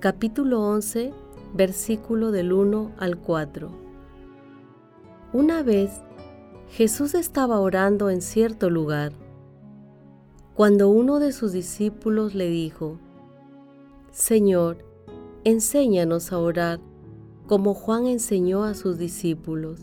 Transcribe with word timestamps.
capítulo 0.00 0.62
11, 0.62 1.12
versículo 1.52 2.30
del 2.30 2.54
1 2.54 2.92
al 2.96 3.18
4. 3.18 3.68
Una 5.34 5.62
vez 5.62 5.90
Jesús 6.70 7.14
estaba 7.14 7.60
orando 7.60 8.08
en 8.08 8.22
cierto 8.22 8.70
lugar, 8.70 9.12
cuando 10.54 10.88
uno 10.88 11.18
de 11.18 11.32
sus 11.32 11.52
discípulos 11.52 12.34
le 12.34 12.48
dijo, 12.48 12.98
Señor, 14.10 14.78
enséñanos 15.44 16.32
a 16.32 16.38
orar 16.38 16.80
como 17.46 17.74
Juan 17.74 18.06
enseñó 18.06 18.64
a 18.64 18.72
sus 18.72 18.96
discípulos. 18.96 19.80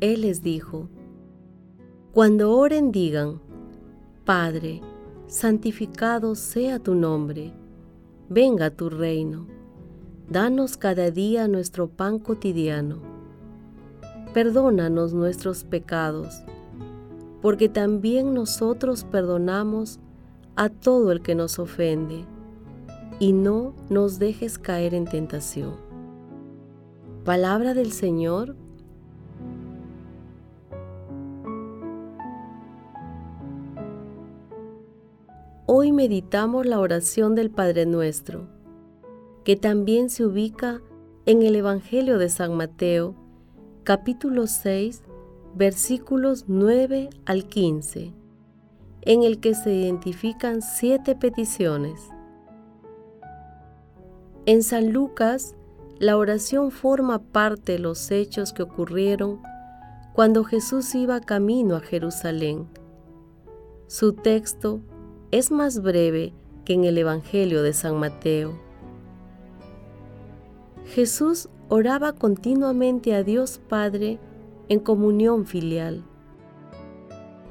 Él 0.00 0.22
les 0.22 0.42
dijo, 0.42 0.88
Cuando 2.12 2.56
oren 2.56 2.92
digan, 2.92 3.42
Padre, 4.24 4.80
santificado 5.26 6.34
sea 6.34 6.78
tu 6.78 6.94
nombre 6.94 7.59
venga 8.30 8.70
tu 8.70 8.88
reino. 8.88 9.48
Danos 10.28 10.76
cada 10.76 11.10
día 11.10 11.48
nuestro 11.48 11.88
pan 11.88 12.20
cotidiano. 12.20 12.98
Perdónanos 14.32 15.12
nuestros 15.12 15.64
pecados, 15.64 16.44
porque 17.42 17.68
también 17.68 18.32
nosotros 18.32 19.02
perdonamos 19.02 19.98
a 20.54 20.68
todo 20.68 21.10
el 21.10 21.22
que 21.22 21.34
nos 21.34 21.58
ofende, 21.58 22.24
y 23.18 23.32
no 23.32 23.74
nos 23.88 24.20
dejes 24.20 24.60
caer 24.60 24.94
en 24.94 25.06
tentación. 25.06 25.74
Palabra 27.24 27.74
del 27.74 27.90
Señor 27.90 28.54
Hoy 35.72 35.92
meditamos 35.92 36.66
la 36.66 36.80
oración 36.80 37.36
del 37.36 37.48
Padre 37.48 37.86
Nuestro, 37.86 38.48
que 39.44 39.54
también 39.54 40.10
se 40.10 40.26
ubica 40.26 40.82
en 41.26 41.42
el 41.42 41.54
Evangelio 41.54 42.18
de 42.18 42.28
San 42.28 42.56
Mateo, 42.56 43.14
capítulo 43.84 44.48
6, 44.48 45.04
versículos 45.54 46.46
9 46.48 47.10
al 47.24 47.44
15, 47.44 48.12
en 49.02 49.22
el 49.22 49.38
que 49.38 49.54
se 49.54 49.72
identifican 49.72 50.60
siete 50.60 51.14
peticiones. 51.14 52.00
En 54.46 54.64
San 54.64 54.92
Lucas, 54.92 55.54
la 56.00 56.16
oración 56.16 56.72
forma 56.72 57.20
parte 57.20 57.74
de 57.74 57.78
los 57.78 58.10
hechos 58.10 58.52
que 58.52 58.64
ocurrieron 58.64 59.40
cuando 60.14 60.42
Jesús 60.42 60.96
iba 60.96 61.20
camino 61.20 61.76
a 61.76 61.80
Jerusalén. 61.80 62.66
Su 63.86 64.14
texto 64.14 64.80
es 65.30 65.50
más 65.50 65.82
breve 65.82 66.32
que 66.64 66.74
en 66.74 66.84
el 66.84 66.98
Evangelio 66.98 67.62
de 67.62 67.72
San 67.72 67.98
Mateo. 67.98 68.58
Jesús 70.86 71.48
oraba 71.68 72.12
continuamente 72.12 73.14
a 73.14 73.22
Dios 73.22 73.60
Padre 73.68 74.18
en 74.68 74.80
comunión 74.80 75.46
filial. 75.46 76.02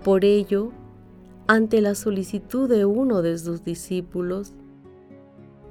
Por 0.03 0.25
ello, 0.25 0.72
ante 1.47 1.81
la 1.81 1.95
solicitud 1.95 2.69
de 2.69 2.85
uno 2.85 3.22
de 3.22 3.38
sus 3.38 3.63
discípulos, 3.63 4.53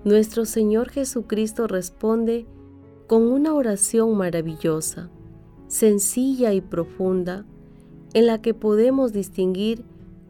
nuestro 0.05 0.45
Señor 0.45 0.91
Jesucristo 0.91 1.67
responde 1.67 2.47
con 3.07 3.23
una 3.23 3.55
oración 3.55 4.17
maravillosa, 4.17 5.11
sencilla 5.67 6.53
y 6.55 6.61
profunda, 6.61 7.45
en 8.15 8.27
la 8.27 8.41
que 8.41 8.55
podemos 8.55 9.13
distinguir 9.13 9.85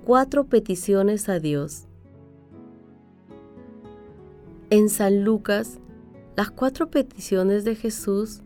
cuatro 0.09 0.47
peticiones 0.47 1.29
a 1.29 1.39
Dios. 1.39 1.87
En 4.71 4.89
San 4.89 5.23
Lucas, 5.23 5.81
las 6.35 6.51
cuatro 6.51 6.91
peticiones 6.91 7.63
de 7.65 7.75
Jesús 7.75 8.41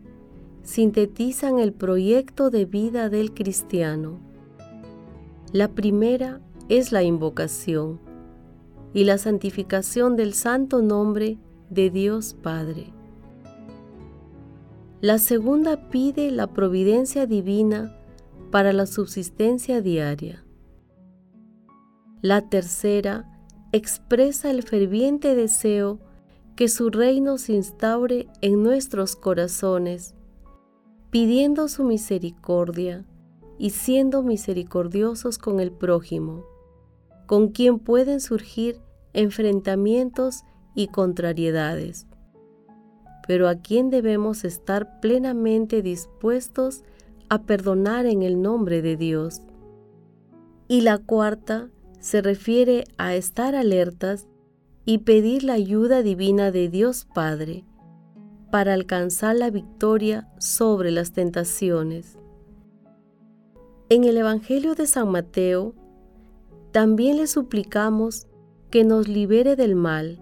sintetizan 0.65 1.61
el 1.61 1.73
proyecto 1.73 2.51
de 2.51 2.65
vida 2.65 3.09
del 3.11 3.33
cristiano. 3.33 4.19
La 5.53 5.69
primera 5.69 6.41
es 6.69 6.91
la 6.91 7.05
invocación 7.05 8.01
y 8.93 9.05
la 9.05 9.17
santificación 9.17 10.17
del 10.17 10.35
santo 10.35 10.83
nombre 10.83 11.39
de 11.71 11.91
Dios 11.91 12.35
Padre. 12.35 12.93
La 15.01 15.19
segunda 15.19 15.91
pide 15.91 16.33
la 16.33 16.49
providencia 16.49 17.27
divina 17.27 17.97
para 18.51 18.73
la 18.73 18.87
subsistencia 18.87 19.81
diaria. 19.81 20.42
La 22.23 22.41
tercera 22.41 23.29
expresa 23.73 24.53
el 24.53 24.63
ferviente 24.63 25.35
deseo 25.35 25.99
que 26.55 26.69
su 26.69 26.89
reino 26.89 27.37
se 27.37 27.55
instaure 27.55 28.29
en 28.43 28.63
nuestros 28.63 29.17
corazones, 29.17 30.15
pidiendo 31.11 31.67
su 31.67 31.83
misericordia 31.83 33.05
y 33.59 33.71
siendo 33.71 34.23
misericordiosos 34.23 35.37
con 35.37 35.59
el 35.59 35.73
prójimo, 35.73 36.45
con 37.27 37.49
quien 37.49 37.81
pueden 37.81 38.21
surgir 38.21 38.81
enfrentamientos 39.15 40.45
y 40.77 40.87
contrariedades, 40.87 42.07
pero 43.27 43.49
a 43.49 43.57
quien 43.57 43.91
debemos 43.91 44.45
estar 44.45 45.01
plenamente 45.01 45.83
dispuestos 45.83 46.85
a 47.29 47.43
perdonar 47.43 48.07
en 48.07 48.23
el 48.23 48.41
nombre 48.41 48.81
de 48.81 48.97
Dios. 48.97 49.43
Y 50.69 50.83
la 50.83 50.99
cuarta 50.99 51.69
se 52.03 52.21
refiere 52.21 52.85
a 52.99 53.15
estar 53.15 53.55
alertas 53.55 54.27
y 54.85 54.99
pedir 54.99 55.45
la 55.45 55.53
ayuda 55.55 56.03
divina 56.03 56.51
de 56.51 56.69
Dios 56.69 57.07
Padre 57.15 57.65
para 58.51 58.75
alcanzar 58.75 59.37
la 59.37 59.51
victoria 59.51 60.29
sobre 60.39 60.91
las 60.91 61.13
tentaciones. 61.13 62.19
En 63.89 64.03
el 64.05 64.17
Evangelio 64.17 64.75
de 64.75 64.87
San 64.87 65.11
Mateo, 65.11 65.75
también 66.73 67.19
le 67.19 67.29
suplicamos 67.29 68.27
que 68.71 68.83
nos 68.83 69.07
libere 69.07 69.55
del 69.55 69.77
mal 69.77 70.19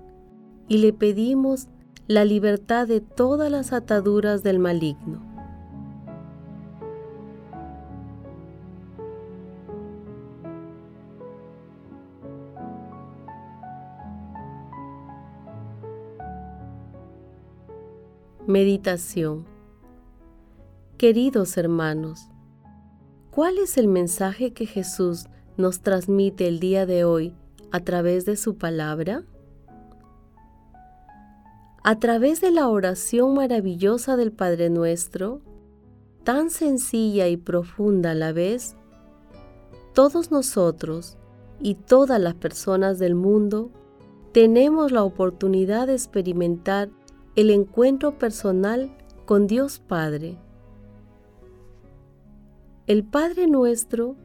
y 0.69 0.79
le 0.79 0.93
pedimos 0.93 1.69
la 2.09 2.26
libertad 2.26 2.87
de 2.87 3.00
todas 3.00 3.50
las 3.50 3.73
ataduras 3.73 4.43
del 4.43 4.59
maligno. 4.59 5.30
Meditación 18.46 19.44
Queridos 20.96 21.58
hermanos, 21.58 22.31
¿cuál 23.31 23.58
es 23.58 23.76
el 23.76 23.87
mensaje 23.87 24.54
que 24.54 24.64
Jesús 24.64 25.26
nos 25.58 25.81
transmite 25.81 26.48
el 26.48 26.58
día 26.58 26.87
de 26.87 27.04
hoy 27.04 27.34
a 27.70 27.81
través 27.81 28.25
de 28.25 28.37
su 28.37 28.56
palabra? 28.56 29.25
A 31.84 31.98
través 31.98 32.40
de 32.40 32.50
la 32.50 32.69
oración 32.69 33.34
maravillosa 33.34 34.16
del 34.16 34.32
Padre 34.32 34.70
Nuestro, 34.70 35.42
tan 36.25 36.48
sencilla 36.48 37.28
y 37.28 37.37
profunda 37.37 38.12
a 38.12 38.14
la 38.14 38.32
vez, 38.32 38.75
todos 39.92 40.31
nosotros 40.31 41.19
y 41.60 41.75
todas 41.75 42.19
las 42.19 42.34
personas 42.34 42.98
del 42.98 43.14
mundo 43.14 43.70
tenemos 44.32 44.92
la 44.92 45.04
oportunidad 45.04 45.88
de 45.88 45.92
experimentar 45.92 46.88
el 47.37 47.50
encuentro 47.50 48.19
personal 48.19 48.91
con 49.25 49.47
Dios 49.47 49.79
Padre. 49.79 50.37
El 52.87 53.05
Padre 53.05 53.47
nuestro 53.47 54.17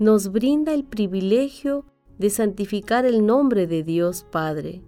nos 0.00 0.32
brinda 0.32 0.74
el 0.74 0.82
privilegio 0.84 1.84
de 2.18 2.30
santificar 2.30 3.04
el 3.04 3.24
nombre 3.24 3.68
de 3.68 3.84
Dios 3.84 4.26
Padre, 4.28 4.82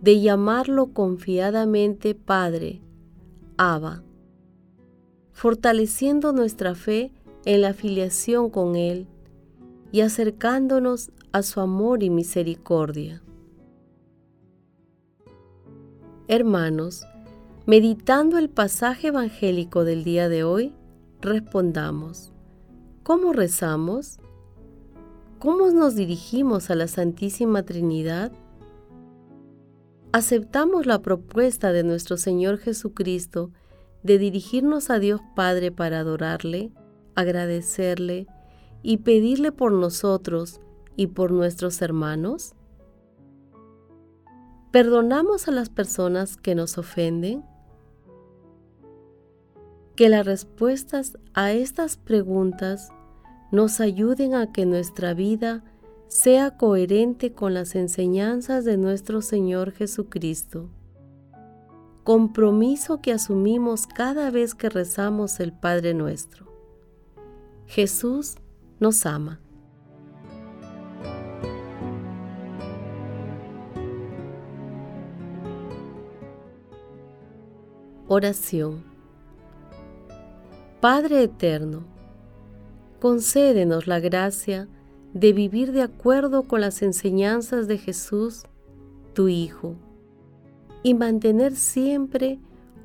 de 0.00 0.20
llamarlo 0.20 0.92
confiadamente 0.92 2.14
Padre, 2.14 2.80
Abba, 3.56 4.04
fortaleciendo 5.32 6.32
nuestra 6.32 6.76
fe 6.76 7.12
en 7.44 7.62
la 7.62 7.74
filiación 7.74 8.50
con 8.50 8.76
Él 8.76 9.08
y 9.90 10.02
acercándonos 10.02 11.10
a 11.32 11.42
su 11.42 11.60
amor 11.60 12.04
y 12.04 12.10
misericordia. 12.10 13.22
Hermanos, 16.28 17.06
meditando 17.66 18.36
el 18.36 18.50
pasaje 18.50 19.08
evangélico 19.08 19.84
del 19.84 20.02
día 20.02 20.28
de 20.28 20.42
hoy, 20.42 20.74
respondamos, 21.20 22.32
¿cómo 23.04 23.32
rezamos? 23.32 24.18
¿Cómo 25.38 25.70
nos 25.70 25.94
dirigimos 25.94 26.68
a 26.68 26.74
la 26.74 26.88
Santísima 26.88 27.62
Trinidad? 27.62 28.32
¿Aceptamos 30.10 30.84
la 30.84 31.00
propuesta 31.00 31.70
de 31.70 31.84
nuestro 31.84 32.16
Señor 32.16 32.58
Jesucristo 32.58 33.52
de 34.02 34.18
dirigirnos 34.18 34.90
a 34.90 34.98
Dios 34.98 35.20
Padre 35.36 35.70
para 35.70 36.00
adorarle, 36.00 36.72
agradecerle 37.14 38.26
y 38.82 38.96
pedirle 38.96 39.52
por 39.52 39.70
nosotros 39.70 40.60
y 40.96 41.06
por 41.06 41.30
nuestros 41.30 41.80
hermanos? 41.82 42.56
¿Perdonamos 44.70 45.48
a 45.48 45.52
las 45.52 45.68
personas 45.68 46.36
que 46.36 46.54
nos 46.54 46.76
ofenden? 46.78 47.44
Que 49.94 50.08
las 50.08 50.26
respuestas 50.26 51.16
a 51.34 51.52
estas 51.52 51.96
preguntas 51.96 52.90
nos 53.52 53.80
ayuden 53.80 54.34
a 54.34 54.52
que 54.52 54.66
nuestra 54.66 55.14
vida 55.14 55.64
sea 56.08 56.56
coherente 56.56 57.32
con 57.32 57.54
las 57.54 57.74
enseñanzas 57.74 58.64
de 58.64 58.76
nuestro 58.76 59.22
Señor 59.22 59.72
Jesucristo. 59.72 60.68
Compromiso 62.04 63.00
que 63.00 63.12
asumimos 63.12 63.86
cada 63.86 64.30
vez 64.30 64.54
que 64.54 64.68
rezamos 64.68 65.40
el 65.40 65.52
Padre 65.52 65.94
nuestro. 65.94 66.46
Jesús 67.66 68.36
nos 68.78 69.06
ama. 69.06 69.40
Oración. 78.16 78.82
Padre 80.80 81.24
Eterno, 81.24 81.84
concédenos 82.98 83.86
la 83.86 84.00
gracia 84.00 84.68
de 85.12 85.34
vivir 85.34 85.70
de 85.72 85.82
acuerdo 85.82 86.44
con 86.44 86.62
las 86.62 86.80
enseñanzas 86.80 87.68
de 87.68 87.76
Jesús, 87.76 88.44
tu 89.12 89.28
Hijo, 89.28 89.74
y 90.82 90.94
mantener 90.94 91.54
siempre 91.54 92.38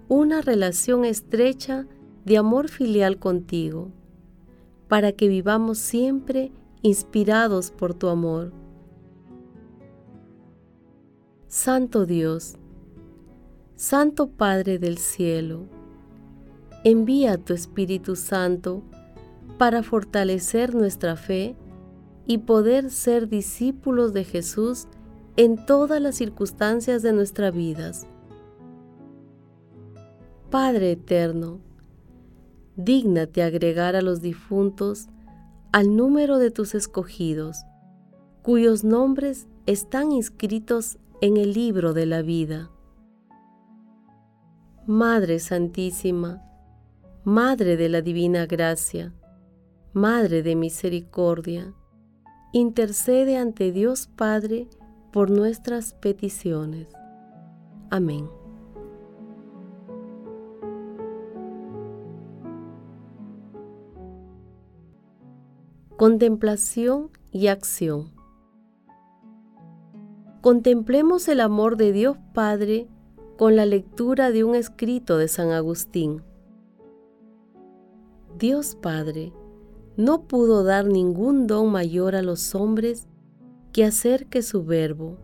una 0.09 0.41
relación 0.41 1.05
estrecha 1.05 1.87
de 2.25 2.37
amor 2.37 2.67
filial 2.67 3.17
contigo, 3.17 3.87
para 4.89 5.13
que 5.13 5.29
vivamos 5.29 5.77
siempre 5.77 6.51
inspirados 6.81 7.71
por 7.71 7.93
tu 7.93 8.09
amor. 8.09 8.51
Santo 11.47 12.05
Dios, 12.05 12.57
Santo 13.81 14.29
Padre 14.29 14.77
del 14.77 14.99
cielo, 14.99 15.65
envía 16.83 17.39
tu 17.39 17.55
Espíritu 17.55 18.15
Santo 18.15 18.83
para 19.57 19.81
fortalecer 19.81 20.75
nuestra 20.75 21.15
fe 21.15 21.55
y 22.27 22.37
poder 22.37 22.91
ser 22.91 23.27
discípulos 23.27 24.13
de 24.13 24.23
Jesús 24.23 24.87
en 25.35 25.65
todas 25.65 25.99
las 25.99 26.13
circunstancias 26.13 27.01
de 27.01 27.11
nuestras 27.11 27.55
vidas. 27.55 28.05
Padre 30.51 30.91
eterno, 30.91 31.59
dígnate 32.75 33.41
agregar 33.41 33.95
a 33.95 34.03
los 34.03 34.21
difuntos 34.21 35.07
al 35.71 35.95
número 35.95 36.37
de 36.37 36.51
tus 36.51 36.75
escogidos, 36.75 37.57
cuyos 38.43 38.83
nombres 38.83 39.47
están 39.65 40.11
inscritos 40.11 40.99
en 41.19 41.35
el 41.37 41.53
libro 41.53 41.93
de 41.93 42.05
la 42.05 42.21
vida. 42.21 42.69
Madre 44.87 45.37
Santísima, 45.37 46.41
Madre 47.23 47.77
de 47.77 47.87
la 47.87 48.01
Divina 48.01 48.47
Gracia, 48.47 49.13
Madre 49.93 50.41
de 50.41 50.55
Misericordia, 50.55 51.75
intercede 52.51 53.37
ante 53.37 53.71
Dios 53.71 54.07
Padre 54.07 54.67
por 55.13 55.29
nuestras 55.29 55.93
peticiones. 55.93 56.87
Amén. 57.91 58.27
Contemplación 65.95 67.11
y 67.31 67.47
acción. 67.47 68.11
Contemplemos 70.41 71.27
el 71.27 71.39
amor 71.39 71.77
de 71.77 71.91
Dios 71.91 72.17
Padre 72.33 72.87
con 73.41 73.55
la 73.55 73.65
lectura 73.65 74.29
de 74.29 74.43
un 74.43 74.53
escrito 74.53 75.17
de 75.17 75.27
San 75.27 75.49
Agustín. 75.49 76.21
Dios 78.37 78.77
Padre 78.79 79.33
no 79.97 80.27
pudo 80.27 80.63
dar 80.63 80.85
ningún 80.85 81.47
don 81.47 81.71
mayor 81.71 82.15
a 82.15 82.21
los 82.21 82.53
hombres 82.53 83.07
que 83.73 83.83
hacer 83.83 84.27
que 84.27 84.43
su 84.43 84.63
verbo, 84.63 85.17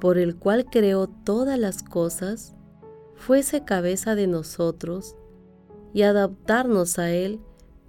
por 0.00 0.18
el 0.18 0.36
cual 0.36 0.66
creó 0.66 1.08
todas 1.08 1.58
las 1.58 1.82
cosas, 1.82 2.54
fuese 3.16 3.64
cabeza 3.64 4.14
de 4.14 4.28
nosotros 4.28 5.16
y 5.92 6.02
adaptarnos 6.02 7.00
a 7.00 7.10
Él 7.10 7.40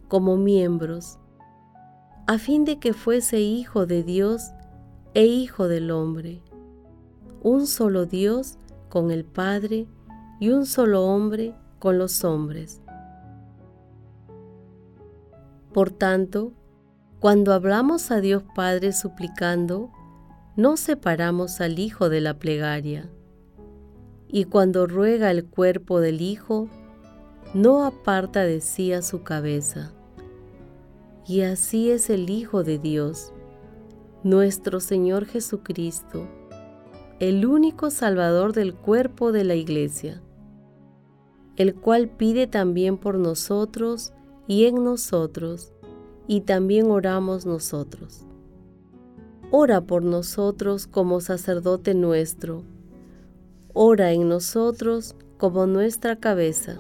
como 0.08 0.36
miembros, 0.36 1.20
a 2.26 2.40
fin 2.40 2.66
de 2.66 2.80
que 2.80 2.94
fuese 2.94 3.40
Hijo 3.40 3.86
de 3.86 4.02
Dios 4.02 4.50
e 5.14 5.28
Hijo 5.28 5.68
del 5.68 5.92
hombre, 5.92 6.42
un 7.44 7.68
solo 7.68 8.08
Dios 8.08 8.58
con 8.94 9.10
el 9.10 9.26
Padre 9.26 9.88
y 10.40 10.50
un 10.50 10.68
solo 10.68 11.04
hombre 11.04 11.56
con 11.80 11.98
los 11.98 12.24
hombres. 12.24 12.80
Por 15.74 15.90
tanto, 15.90 16.54
cuando 17.20 17.54
hablamos 17.54 18.12
a 18.12 18.22
Dios 18.22 18.44
Padre 18.54 18.94
suplicando, 18.94 19.90
no 20.56 20.78
separamos 20.78 21.60
al 21.60 21.80
Hijo 21.80 22.10
de 22.10 22.22
la 22.22 22.38
plegaria. 22.38 23.10
Y 24.28 24.44
cuando 24.46 24.86
ruega 24.86 25.32
el 25.32 25.44
cuerpo 25.44 26.00
del 26.00 26.22
Hijo, 26.22 26.68
no 27.56 27.86
aparta 27.86 28.44
de 28.44 28.62
sí 28.62 28.94
a 28.94 29.02
su 29.02 29.24
cabeza. 29.24 29.92
Y 31.28 31.42
así 31.42 31.90
es 31.90 32.12
el 32.12 32.30
Hijo 32.30 32.64
de 32.64 32.78
Dios, 32.78 33.34
nuestro 34.24 34.80
Señor 34.80 35.26
Jesucristo, 35.26 36.28
el 37.20 37.46
único 37.46 37.92
Salvador 37.92 38.54
del 38.54 38.74
cuerpo 38.74 39.32
de 39.32 39.44
la 39.44 39.56
Iglesia, 39.56 40.22
el 41.56 41.76
cual 41.76 42.10
pide 42.10 42.48
también 42.48 42.98
por 42.98 43.18
nosotros 43.18 44.14
y 44.48 44.66
en 44.66 44.84
nosotros, 44.84 45.72
y 46.28 46.42
también 46.42 46.90
oramos 46.90 47.46
nosotros. 47.46 48.26
Ora 49.52 49.82
por 49.82 50.04
nosotros 50.04 50.88
como 50.88 51.22
sacerdote 51.22 51.94
nuestro, 51.94 52.64
ora 53.74 54.12
en 54.12 54.28
nosotros 54.28 55.16
como 55.38 55.68
nuestra 55.68 56.16
cabeza, 56.16 56.80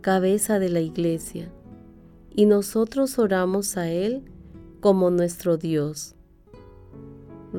cabeza 0.00 0.58
de 0.58 0.70
la 0.70 0.80
Iglesia, 0.80 1.52
y 2.30 2.46
nosotros 2.46 3.18
oramos 3.18 3.76
a 3.76 3.90
Él 3.90 4.24
como 4.80 5.10
nuestro 5.10 5.56
Dios 5.56 6.16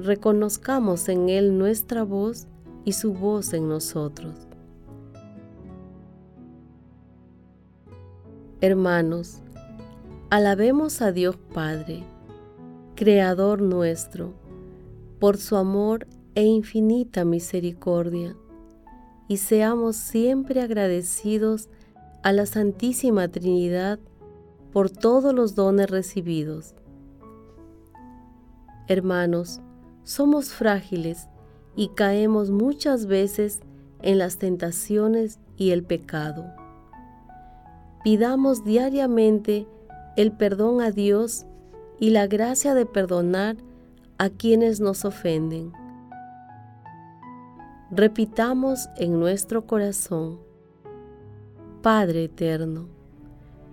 reconozcamos 0.04 1.08
en 1.08 1.30
Él 1.30 1.58
nuestra 1.58 2.04
voz 2.04 2.48
y 2.84 2.92
su 2.92 3.14
voz 3.14 3.54
en 3.54 3.70
nosotros. 3.70 4.34
Hermanos, 8.62 9.42
alabemos 10.30 11.02
a 11.02 11.12
Dios 11.12 11.38
Padre, 11.54 12.04
Creador 12.96 13.62
nuestro, 13.62 14.34
por 15.20 15.38
su 15.38 15.56
amor 15.56 16.08
e 16.36 16.44
infinita 16.44 17.26
misericordia, 17.26 18.36
y 19.28 19.38
seamos 19.38 19.96
siempre 19.96 20.62
agradecidos 20.62 21.70
a 22.22 22.34
la 22.34 22.46
Santísima 22.46 23.28
Trinidad 23.28 24.00
por 24.72 24.90
todos 24.90 25.34
los 25.34 25.56
dones 25.56 25.90
recibidos. 25.90 26.76
Hermanos, 28.88 29.62
somos 30.06 30.54
frágiles 30.54 31.28
y 31.76 31.90
caemos 31.90 32.52
muchas 32.52 33.08
veces 33.08 33.60
en 34.02 34.20
las 34.20 34.38
tentaciones 34.38 35.40
y 35.58 35.72
el 35.72 35.84
pecado. 35.84 36.46
Pidamos 38.04 38.64
diariamente 38.64 39.68
el 40.16 40.32
perdón 40.32 40.80
a 40.82 40.92
Dios 40.92 41.46
y 42.00 42.12
la 42.12 42.28
gracia 42.28 42.74
de 42.74 42.86
perdonar 42.86 43.58
a 44.18 44.30
quienes 44.30 44.80
nos 44.80 45.04
ofenden. 45.04 45.74
Repitamos 47.92 48.90
en 48.96 49.20
nuestro 49.20 49.66
corazón, 49.66 50.40
Padre 51.82 52.26
eterno, 52.26 52.88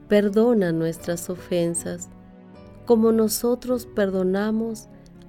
perdona 0.08 0.72
nuestras 0.72 1.30
ofensas 1.30 2.08
como 2.86 3.12
nosotros 3.12 3.86
perdonamos 3.86 4.88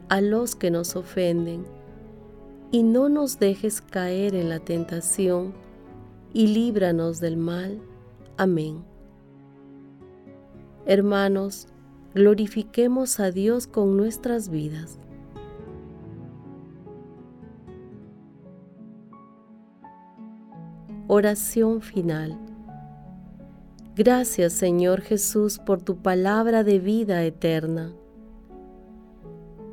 a 0.10 0.22
los 0.22 0.56
que 0.56 0.72
nos 0.72 0.96
ofenden, 0.96 1.66
y 2.72 2.84
no 2.84 3.10
nos 3.10 3.40
dejes 3.40 3.82
caer 3.82 4.36
en 4.36 4.50
la 4.50 4.60
tentación, 4.60 5.54
y 6.34 6.48
líbranos 6.48 7.20
del 7.20 7.38
mal. 7.38 7.80
Amén. 8.38 8.84
Hermanos, 10.86 11.68
glorifiquemos 12.14 13.20
a 13.20 13.32
Dios 13.32 13.68
con 13.68 13.96
nuestras 13.96 14.50
vidas. 14.50 15.00
Oración 21.08 21.82
final. 21.82 22.40
Gracias 23.96 24.54
Señor 24.54 25.02
Jesús 25.02 25.60
por 25.60 25.82
tu 25.82 25.98
palabra 25.98 26.64
de 26.64 26.80
vida 26.80 27.24
eterna. 27.24 27.94